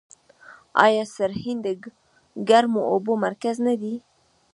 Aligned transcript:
آیا 0.85 1.03
سرعین 1.15 1.57
د 1.65 1.67
ګرمو 2.49 2.81
اوبو 2.91 3.13
مرکز 3.25 3.55
نه 3.67 3.73
دی؟ 3.81 3.95